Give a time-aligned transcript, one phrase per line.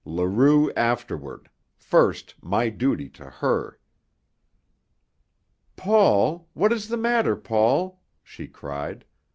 [0.03, 1.47] Leroux afterward
[1.77, 3.77] first my duty to her!
[5.75, 6.49] "Paul!
[6.53, 9.05] What is the matter, Paul?" she cried.